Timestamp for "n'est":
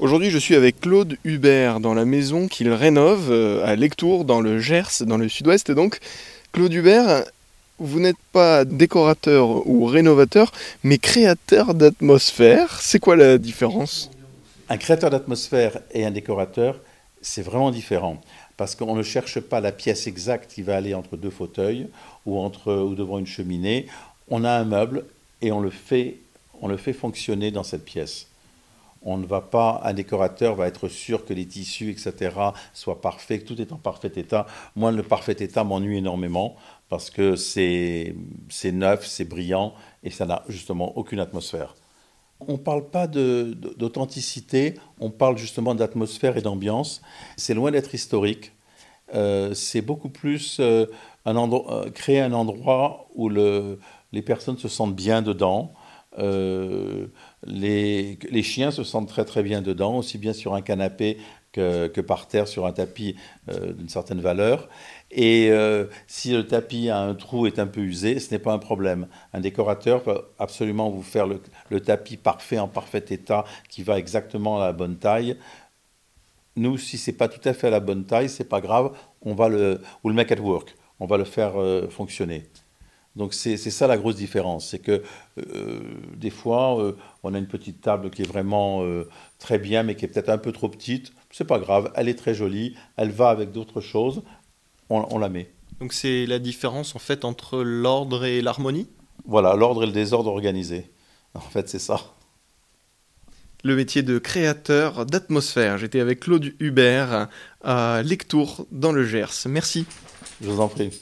68.32-68.38